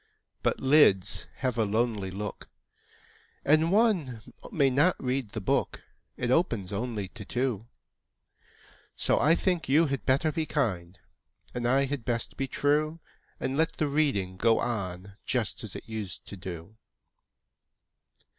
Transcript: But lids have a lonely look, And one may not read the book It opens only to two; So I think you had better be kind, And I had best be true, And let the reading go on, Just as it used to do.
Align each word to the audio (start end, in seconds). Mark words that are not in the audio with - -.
But 0.41 0.59
lids 0.59 1.27
have 1.35 1.59
a 1.59 1.63
lonely 1.63 2.09
look, 2.09 2.49
And 3.45 3.71
one 3.71 4.19
may 4.51 4.71
not 4.71 4.95
read 4.99 5.29
the 5.29 5.39
book 5.41 5.83
It 6.17 6.31
opens 6.31 6.73
only 6.73 7.07
to 7.09 7.23
two; 7.23 7.67
So 8.95 9.19
I 9.19 9.35
think 9.35 9.69
you 9.69 9.85
had 9.85 10.03
better 10.03 10.31
be 10.31 10.47
kind, 10.47 10.99
And 11.53 11.67
I 11.67 11.85
had 11.85 12.03
best 12.03 12.35
be 12.35 12.47
true, 12.47 12.99
And 13.39 13.55
let 13.55 13.73
the 13.73 13.87
reading 13.87 14.37
go 14.37 14.57
on, 14.59 15.17
Just 15.23 15.63
as 15.63 15.75
it 15.75 15.87
used 15.87 16.25
to 16.29 16.35
do. 16.35 16.77